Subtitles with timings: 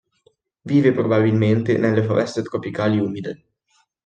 [0.63, 3.43] Vive probabilmente nelle foreste tropicali umide.